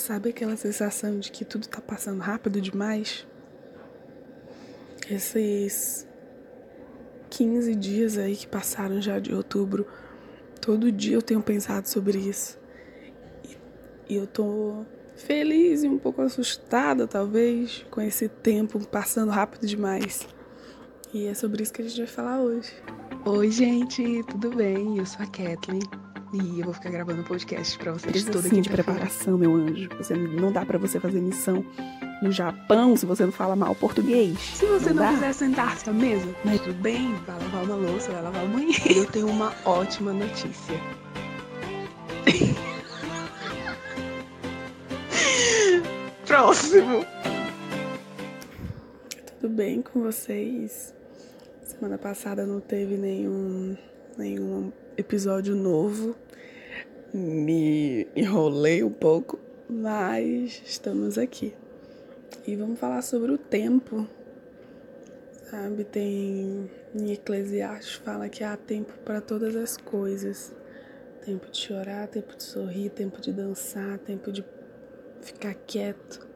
[0.00, 3.26] Sabe aquela sensação de que tudo tá passando rápido demais?
[5.10, 6.08] Esses
[7.28, 9.86] 15 dias aí que passaram já de outubro,
[10.58, 12.58] todo dia eu tenho pensado sobre isso.
[14.08, 14.86] E, eu tô
[15.16, 20.26] feliz e um pouco assustada, talvez, com esse tempo passando rápido demais.
[21.12, 22.72] E é sobre isso que a gente vai falar hoje.
[23.26, 24.96] Oi, gente, tudo bem?
[24.96, 28.60] Eu sou a Kathleen e eu vou ficar gravando podcast para vocês Precisa toda assim,
[28.60, 29.88] de preparação, meu anjo.
[29.98, 31.64] Você não dá para você fazer missão
[32.22, 34.38] no Japão se você não fala mal português.
[34.38, 38.12] Se você não, não quiser sentar-se à mesa, mas tudo bem, vai lavar uma louça,
[38.12, 38.92] vai lavar o banheiro.
[38.94, 40.80] Eu tenho uma ótima notícia.
[46.26, 47.04] Próximo.
[49.40, 50.94] Tudo bem com vocês?
[51.64, 53.76] Semana passada não teve nenhum
[54.16, 56.14] nenhum episódio novo.
[57.12, 61.54] Me enrolei um pouco, mas estamos aqui.
[62.46, 64.06] E vamos falar sobre o tempo.
[65.50, 70.54] Sabe, tem em Eclesiastes fala que há tempo para todas as coisas.
[71.24, 74.44] Tempo de chorar, tempo de sorrir, tempo de dançar, tempo de
[75.22, 76.26] ficar quieto,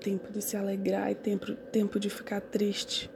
[0.00, 3.10] tempo de se alegrar e tempo, tempo de ficar triste.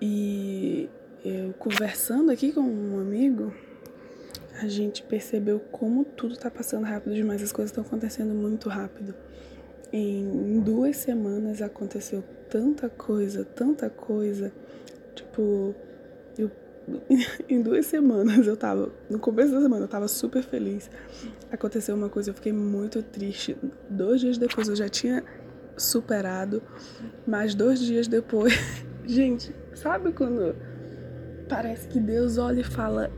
[0.00, 0.88] E
[1.24, 3.52] eu conversando aqui com um amigo,
[4.60, 9.14] a gente percebeu como tudo está passando rápido demais, as coisas estão acontecendo muito rápido.
[9.92, 14.52] Em duas semanas aconteceu tanta coisa, tanta coisa.
[15.14, 15.74] Tipo,
[16.36, 16.50] eu,
[17.48, 18.92] em duas semanas eu tava.
[19.08, 20.90] No começo da semana eu tava super feliz.
[21.50, 23.56] Aconteceu uma coisa, eu fiquei muito triste.
[23.88, 25.24] Dois dias depois eu já tinha
[25.76, 26.62] superado,
[27.26, 28.52] mas dois dias depois.
[29.06, 30.54] Gente, sabe quando
[31.48, 33.10] parece que Deus olha e fala: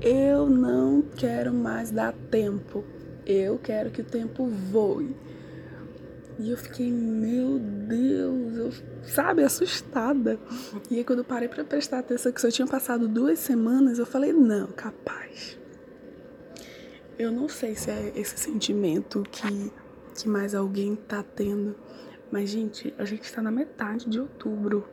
[0.00, 2.84] Eu não quero mais dar tempo,
[3.26, 5.16] eu quero que o tempo voe.
[6.38, 10.38] E eu fiquei, meu Deus, eu, sabe, assustada.
[10.90, 14.06] E aí, quando eu parei para prestar atenção que só tinha passado duas semanas, eu
[14.06, 15.58] falei: Não, capaz.
[17.18, 19.72] Eu não sei se é esse sentimento que,
[20.16, 21.76] que mais alguém tá tendo.
[22.30, 24.88] Mas, gente, a gente tá na metade de outubro.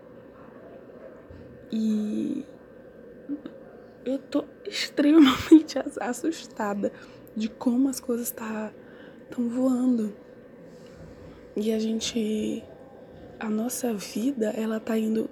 [1.71, 2.45] E
[4.05, 6.91] eu tô extremamente assustada
[7.35, 8.71] de como as coisas estão tá,
[9.37, 10.13] voando.
[11.55, 12.63] E a gente.
[13.39, 15.29] A nossa vida, ela tá indo.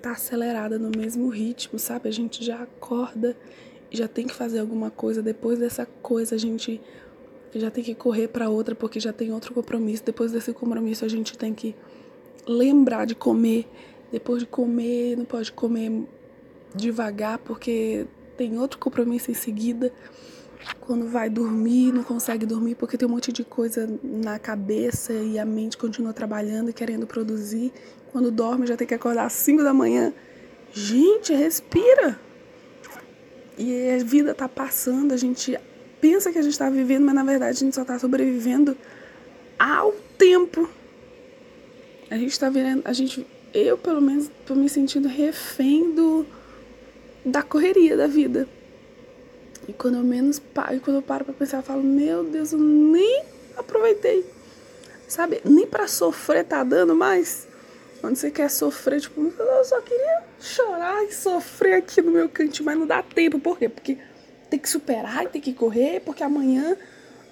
[0.00, 2.08] tá acelerada no mesmo ritmo, sabe?
[2.08, 3.36] A gente já acorda
[3.90, 5.22] e já tem que fazer alguma coisa.
[5.22, 6.80] Depois dessa coisa, a gente
[7.54, 10.04] já tem que correr para outra porque já tem outro compromisso.
[10.04, 11.74] Depois desse compromisso, a gente tem que
[12.46, 13.66] lembrar de comer.
[14.10, 16.06] Depois de comer, não pode comer
[16.78, 18.06] devagar porque
[18.36, 19.92] tem outro compromisso em seguida.
[20.80, 25.38] Quando vai dormir, não consegue dormir porque tem um monte de coisa na cabeça e
[25.38, 27.72] a mente continua trabalhando e querendo produzir.
[28.12, 30.12] Quando dorme, já tem que acordar às 5 da manhã.
[30.72, 32.18] Gente, respira!
[33.56, 35.58] E a vida tá passando, a gente
[36.00, 38.76] pensa que a gente está vivendo, mas na verdade a gente só está sobrevivendo
[39.58, 40.68] ao tempo.
[42.10, 46.24] A gente está virando, a gente, eu pelo menos tô me sentindo refém do
[47.24, 48.48] da correria da vida.
[49.68, 52.58] E quando eu menos paro, quando eu paro para pensar, eu falo, meu Deus, eu
[52.58, 53.22] nem
[53.56, 54.24] aproveitei.
[55.06, 55.40] Sabe?
[55.44, 57.46] Nem para sofrer tá dando mais.
[58.00, 62.64] Quando você quer sofrer, tipo, eu só queria chorar e sofrer aqui no meu cantinho,
[62.64, 63.38] mas não dá tempo.
[63.38, 63.68] Por quê?
[63.68, 63.98] Porque
[64.48, 66.76] tem que superar e tem que correr, porque amanhã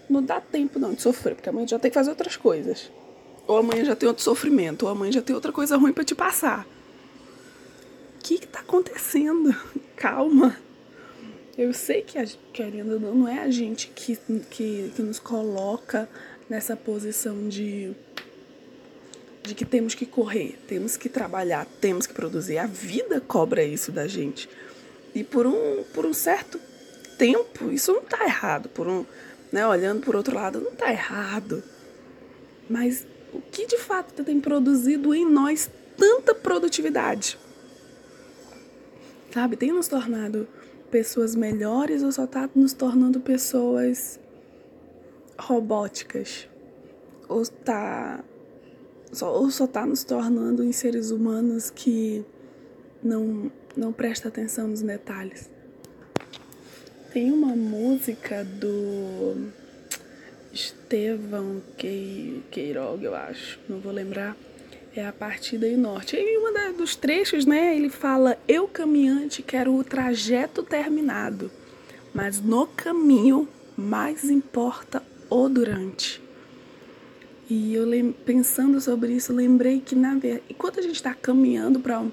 [0.09, 2.91] não dá tempo não de sofrer, porque amanhã já tem que fazer outras coisas.
[3.47, 6.15] Ou amanhã já tem outro sofrimento, ou amanhã já tem outra coisa ruim para te
[6.15, 6.67] passar.
[8.27, 9.55] Que que tá acontecendo?
[9.95, 10.57] Calma.
[11.57, 14.19] Eu sei que, a, querendo não, não é a gente que,
[14.51, 16.09] que, que nos coloca
[16.51, 17.93] nessa posição de,
[19.45, 22.59] de que temos que correr, temos que trabalhar, temos que produzir.
[22.59, 24.49] A vida cobra isso da gente.
[25.15, 26.59] E por um, por um certo
[27.17, 28.69] tempo, isso não está errado.
[28.71, 29.07] Por um,
[29.53, 31.63] né, olhando por outro lado, não está errado.
[32.69, 37.39] Mas o que de fato tem produzido em nós tanta produtividade?
[39.37, 40.49] Sabe, tem nos tornado
[40.91, 44.19] pessoas melhores ou só está nos tornando pessoas
[45.39, 46.49] robóticas?
[47.29, 48.25] Ou está
[49.13, 52.25] só, ou só está nos tornando em seres humanos que
[53.03, 55.51] não, não presta atenção nos detalhes?
[57.13, 59.51] Tem uma música do
[60.51, 61.61] Estevão
[62.51, 64.35] Queiroga, eu acho, não vou lembrar.
[64.97, 66.17] É a partida e norte.
[66.17, 71.51] E um dos trechos, né, ele fala: Eu caminhante quero o trajeto terminado,
[72.15, 73.47] mas no caminho
[73.77, 76.23] mais importa o durante.
[77.49, 77.87] E eu
[78.25, 82.11] pensando sobre isso, lembrei que na verdade, enquanto a gente está caminhando para um,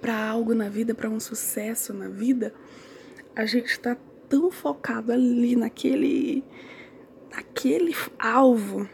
[0.00, 2.52] para algo na vida, para um sucesso na vida,
[3.34, 3.96] a gente está
[4.28, 6.42] tão focado ali naquele
[7.30, 8.88] naquele alvo.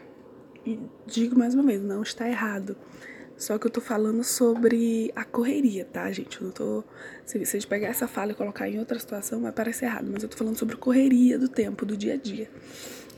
[1.05, 2.75] Digo mais uma vez, não está errado.
[3.37, 6.39] Só que eu tô falando sobre a correria, tá, gente?
[6.39, 6.83] Eu não tô.
[7.25, 10.07] Se vocês pegar essa fala e colocar em outra situação, vai parecer errado.
[10.11, 12.49] Mas eu tô falando sobre correria do tempo, do dia a dia.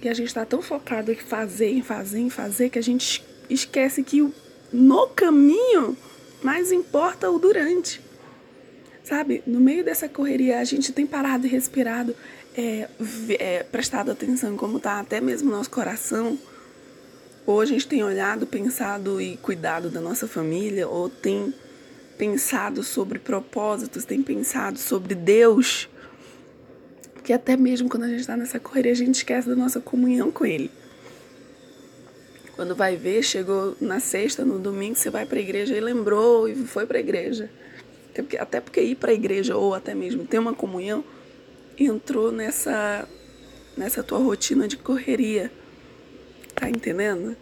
[0.02, 3.24] E a gente tá tão focado em fazer, em fazer, em fazer, que a gente
[3.50, 4.28] esquece que
[4.72, 5.96] no caminho
[6.42, 8.02] mais importa o durante.
[9.04, 9.44] Sabe?
[9.46, 12.16] No meio dessa correria, a gente tem parado e respirado,
[12.58, 12.90] é,
[13.38, 16.40] é, prestado atenção como tá até mesmo nosso coração
[17.46, 21.54] ou a gente tem olhado, pensado e cuidado da nossa família, ou tem
[22.18, 25.90] pensado sobre propósitos, tem pensado sobre Deus.
[27.14, 30.32] Porque até mesmo quando a gente está nessa correria, a gente esquece da nossa comunhão
[30.32, 30.72] com Ele.
[32.56, 36.48] Quando vai ver, chegou na sexta, no domingo, você vai para a igreja e lembrou
[36.48, 37.50] e foi para a igreja.
[38.12, 41.04] Até porque, até porque ir para a igreja ou até mesmo ter uma comunhão
[41.78, 43.06] entrou nessa,
[43.76, 45.52] nessa tua rotina de correria.
[46.56, 47.36] Tá entendendo?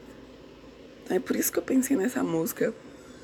[1.09, 2.73] É por isso que eu pensei nessa música.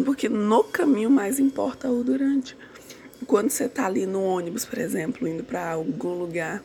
[0.04, 2.56] Porque no caminho mais importa o durante.
[3.26, 6.64] Quando você tá ali no ônibus, por exemplo, indo para algum lugar,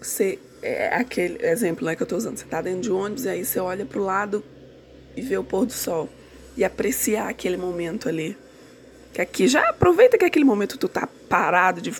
[0.00, 0.38] você.
[0.60, 2.36] É aquele exemplo né, que eu tô usando.
[2.36, 4.42] Você tá dentro de um ônibus e aí você olha pro lado
[5.16, 6.08] e vê o pôr do sol.
[6.56, 8.36] E apreciar aquele momento ali.
[9.12, 11.94] Que aqui já aproveita que aquele momento tu tá parado, de,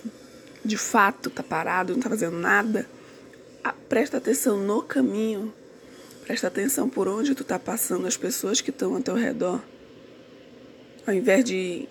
[0.65, 2.85] de fato tá parado, não tá fazendo nada.
[3.87, 5.53] Presta atenção no caminho
[6.29, 9.59] Presta atenção por onde tu está passando, as pessoas que estão ao teu redor.
[11.07, 11.89] Ao invés de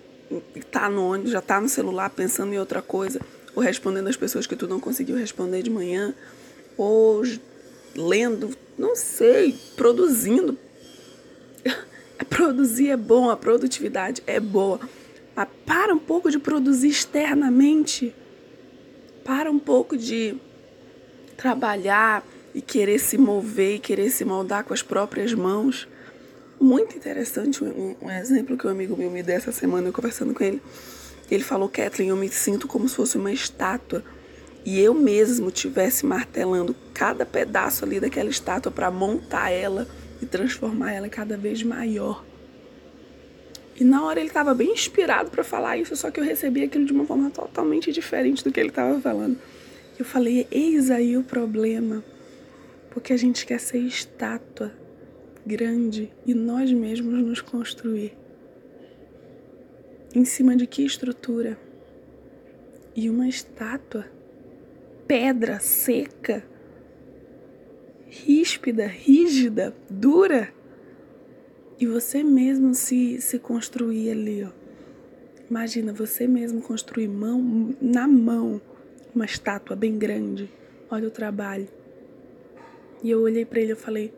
[0.55, 3.19] estar tá no ônibus, já tá no celular pensando em outra coisa,
[3.53, 6.15] ou respondendo as pessoas que tu não conseguiu responder de manhã,
[6.77, 7.21] ou
[7.93, 10.57] lendo, não sei, produzindo.
[12.29, 14.79] Produzir é bom, a produtividade é boa.
[15.35, 18.15] Mas para um pouco de produzir externamente.
[19.21, 20.37] Para um pouco de
[21.35, 22.23] trabalhar
[22.59, 25.87] e querer se mover e querer se moldar com as próprias mãos.
[26.59, 30.33] Muito interessante um, um exemplo que um amigo meu me deu essa semana, eu conversando
[30.33, 30.61] com ele.
[31.31, 34.03] Ele falou, Kathleen, eu me sinto como se fosse uma estátua
[34.65, 39.87] e eu mesmo tivesse martelando cada pedaço ali daquela estátua para montar ela
[40.21, 42.25] e transformar ela cada vez maior.
[43.79, 46.83] E na hora ele estava bem inspirado para falar isso, só que eu recebi aquilo
[46.83, 49.37] de uma forma totalmente diferente do que ele estava falando.
[49.97, 52.03] Eu falei: eis aí o problema.
[52.99, 54.73] Porque a gente quer ser estátua
[55.45, 58.11] grande e nós mesmos nos construir.
[60.13, 61.57] Em cima de que estrutura?
[62.93, 64.05] E uma estátua,
[65.07, 66.43] pedra seca,
[68.09, 70.53] ríspida, rígida, dura.
[71.79, 74.51] E você mesmo se, se construir ali, ó.
[75.49, 78.61] Imagina você mesmo construir mão na mão
[79.15, 80.51] uma estátua bem grande.
[80.91, 81.78] Olha o trabalho.
[83.03, 84.13] E eu olhei para ele e falei: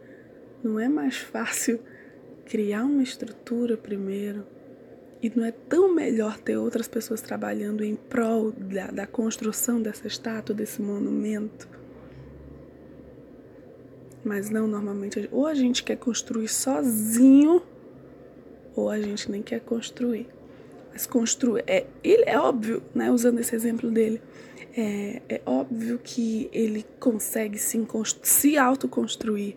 [0.63, 1.79] não é mais fácil
[2.45, 4.45] criar uma estrutura primeiro?
[5.21, 10.07] E não é tão melhor ter outras pessoas trabalhando em prol da, da construção dessa
[10.07, 11.67] estátua, desse monumento?
[14.23, 17.61] Mas não, normalmente, ou a gente quer construir sozinho,
[18.75, 20.27] ou a gente nem quer construir.
[20.91, 24.21] Mas construir, é, ele é óbvio, né, usando esse exemplo dele,
[24.75, 27.79] é, é óbvio que ele consegue se,
[28.21, 29.55] se autoconstruir.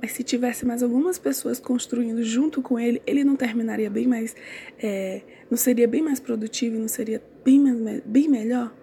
[0.00, 4.36] Mas se tivesse mais algumas pessoas construindo junto com ele, ele não terminaria bem mais.
[4.82, 8.74] É, não seria bem mais produtivo, não seria bem, mais, bem melhor?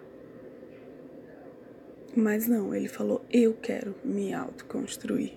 [2.15, 5.33] Mas não, ele falou: eu quero me autoconstruir.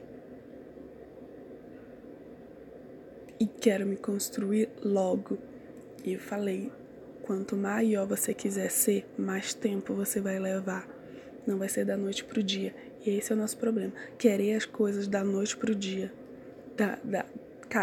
[3.38, 5.38] E quero me construir logo.
[6.02, 6.72] E eu falei:
[7.26, 10.88] Quanto maior você quiser ser, mais tempo você vai levar.
[11.44, 12.72] Não vai ser da noite pro dia.
[13.04, 13.92] E esse é o nosso problema.
[14.16, 16.12] Querer as coisas da noite pro dia.
[16.76, 17.26] Da, da,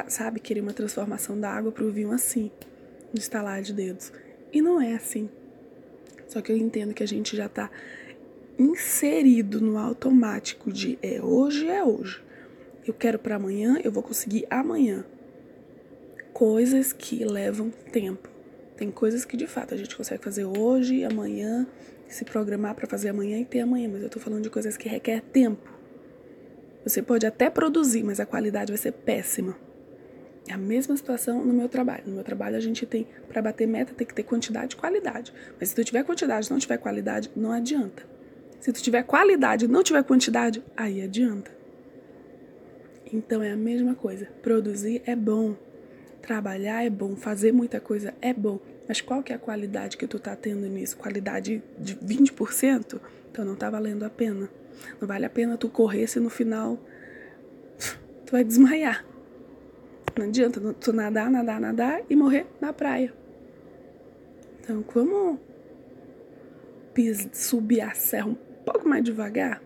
[0.08, 0.40] sabe?
[0.40, 2.52] Querer uma transformação da água pro vinho assim.
[3.14, 4.14] No estalar de dedos.
[4.52, 5.30] E não é assim.
[6.26, 7.70] Só que eu entendo que a gente já tá
[8.58, 12.24] inserido no automático de é hoje, é hoje.
[12.88, 15.06] Eu quero para amanhã, eu vou conseguir amanhã.
[16.32, 18.33] Coisas que levam tempo.
[18.76, 21.68] Tem coisas que de fato a gente consegue fazer hoje, amanhã,
[22.08, 24.90] se programar para fazer amanhã e ter amanhã, mas eu tô falando de coisas que
[24.90, 25.72] requer tempo.
[26.84, 29.56] Você pode até produzir, mas a qualidade vai ser péssima.
[30.48, 32.04] É a mesma situação no meu trabalho.
[32.06, 35.34] No meu trabalho a gente tem, para bater meta, tem que ter quantidade e qualidade.
[35.58, 38.04] Mas se tu tiver quantidade e não tiver qualidade, não adianta.
[38.60, 41.52] Se tu tiver qualidade e não tiver quantidade, aí adianta.
[43.12, 44.26] Então é a mesma coisa.
[44.42, 45.56] Produzir é bom,
[46.24, 48.60] trabalhar é bom, fazer muita coisa é bom.
[48.88, 50.98] Mas qual que é a qualidade que tu tá tendo nisso?
[50.98, 53.00] Qualidade de 20%?
[53.32, 54.50] Então não tá valendo a pena.
[55.00, 56.80] Não vale a pena tu correr se no final
[58.26, 59.06] tu vai desmaiar.
[60.18, 63.14] Não adianta tu nadar, nadar, nadar e morrer na praia.
[64.62, 65.40] Então, como
[67.34, 69.62] subir a serra um pouco mais devagar,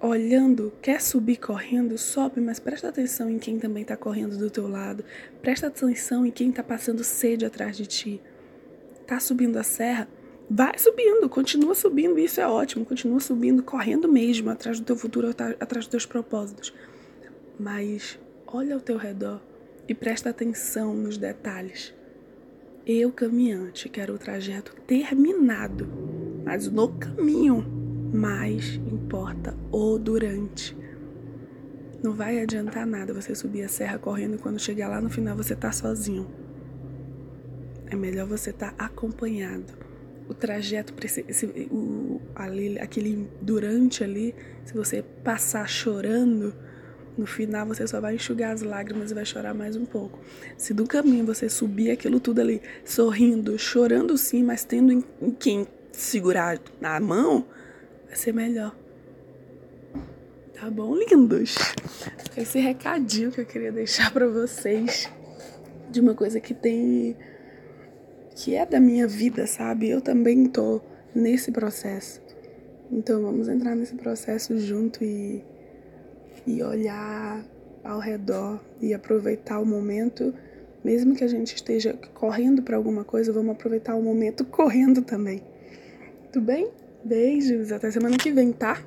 [0.00, 4.68] olhando, quer subir correndo, sobe, mas presta atenção em quem também está correndo do teu
[4.68, 5.04] lado.
[5.40, 8.20] Presta atenção em quem está passando sede atrás de ti.
[9.06, 10.08] Tá subindo a serra,
[10.50, 15.28] vai subindo, continua subindo, isso é ótimo, continua subindo, correndo mesmo atrás do teu futuro,
[15.28, 16.74] atrás dos teus propósitos.
[17.58, 19.40] Mas olha ao teu redor
[19.88, 21.94] e presta atenção nos detalhes.
[22.86, 25.88] Eu, caminhante, quero o trajeto terminado,
[26.44, 27.75] mas no caminho
[28.12, 30.76] mais importa o durante.
[32.02, 35.36] Não vai adiantar nada você subir a serra correndo e quando chegar lá no final
[35.36, 36.26] você tá sozinho.
[37.90, 39.72] É melhor você estar tá acompanhado.
[40.28, 44.34] O trajeto, esse, o, ali, aquele durante ali,
[44.64, 46.52] se você passar chorando,
[47.16, 50.18] no final você só vai enxugar as lágrimas e vai chorar mais um pouco.
[50.56, 55.30] Se do caminho você subir aquilo tudo ali, sorrindo, chorando sim, mas tendo em, em
[55.30, 57.46] quem segurar na mão,
[58.06, 58.76] vai ser melhor.
[60.54, 61.56] Tá bom, lindos?
[62.36, 65.10] Esse recadinho que eu queria deixar para vocês
[65.90, 67.16] de uma coisa que tem
[68.34, 69.88] que é da minha vida, sabe?
[69.88, 70.80] Eu também tô
[71.14, 72.20] nesse processo.
[72.90, 75.42] Então vamos entrar nesse processo junto e
[76.46, 77.44] e olhar
[77.82, 80.32] ao redor e aproveitar o momento,
[80.84, 85.42] mesmo que a gente esteja correndo para alguma coisa, vamos aproveitar o momento correndo também.
[86.32, 86.70] Tudo bem?
[87.06, 88.82] Beijos, até semana que vem, tá?